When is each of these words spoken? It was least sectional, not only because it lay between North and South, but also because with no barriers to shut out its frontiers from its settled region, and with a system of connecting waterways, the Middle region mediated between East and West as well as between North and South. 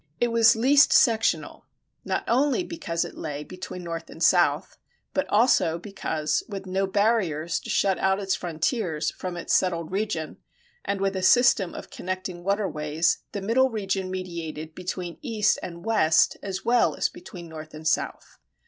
It 0.19 0.29
was 0.29 0.55
least 0.55 0.91
sectional, 0.91 1.67
not 2.03 2.23
only 2.27 2.63
because 2.63 3.05
it 3.05 3.15
lay 3.15 3.43
between 3.43 3.83
North 3.83 4.09
and 4.09 4.23
South, 4.23 4.79
but 5.13 5.29
also 5.29 5.77
because 5.77 6.41
with 6.49 6.65
no 6.65 6.87
barriers 6.87 7.59
to 7.59 7.69
shut 7.69 7.99
out 7.99 8.19
its 8.19 8.33
frontiers 8.33 9.11
from 9.11 9.37
its 9.37 9.53
settled 9.53 9.91
region, 9.91 10.37
and 10.83 10.99
with 11.01 11.15
a 11.15 11.21
system 11.21 11.75
of 11.75 11.91
connecting 11.91 12.43
waterways, 12.43 13.19
the 13.31 13.41
Middle 13.41 13.69
region 13.69 14.09
mediated 14.09 14.73
between 14.73 15.19
East 15.21 15.59
and 15.61 15.85
West 15.85 16.35
as 16.41 16.65
well 16.65 16.95
as 16.95 17.07
between 17.07 17.47
North 17.47 17.75
and 17.75 17.87
South. 17.87 18.39